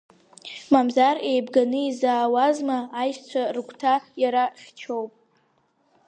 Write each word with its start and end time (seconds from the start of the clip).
Мамзар 0.71 1.15
еибганы 1.31 1.79
изаауазма, 1.89 2.77
аишьцәа 2.99 3.43
рыгәҭа 3.55 3.93
иара 4.21 4.43
хьчоуп! 4.61 5.11